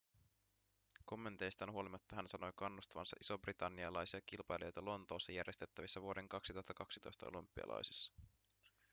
[1.05, 8.13] kommenteistaan huolimatta hän sanoi kannustavansa isobritannialaisia kilpailijoita lontoossa järjestettävissä vuoden 2012 olympialaisissa